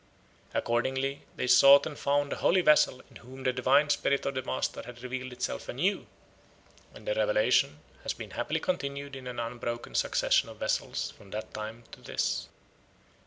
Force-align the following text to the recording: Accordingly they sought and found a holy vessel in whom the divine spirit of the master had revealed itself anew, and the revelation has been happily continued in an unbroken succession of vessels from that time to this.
Accordingly 0.55 1.21
they 1.35 1.45
sought 1.45 1.85
and 1.85 1.95
found 1.95 2.33
a 2.33 2.37
holy 2.37 2.61
vessel 2.61 3.03
in 3.11 3.17
whom 3.17 3.43
the 3.43 3.53
divine 3.53 3.87
spirit 3.91 4.25
of 4.25 4.33
the 4.33 4.41
master 4.41 4.81
had 4.83 5.03
revealed 5.03 5.31
itself 5.31 5.69
anew, 5.69 6.07
and 6.95 7.07
the 7.07 7.13
revelation 7.13 7.81
has 8.01 8.11
been 8.15 8.31
happily 8.31 8.59
continued 8.59 9.15
in 9.15 9.27
an 9.27 9.39
unbroken 9.39 9.93
succession 9.93 10.49
of 10.49 10.57
vessels 10.57 11.11
from 11.11 11.29
that 11.29 11.53
time 11.53 11.83
to 11.91 12.01
this. 12.01 12.47